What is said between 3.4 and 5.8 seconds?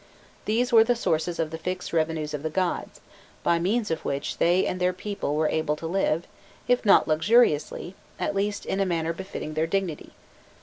by means of which they and their people were able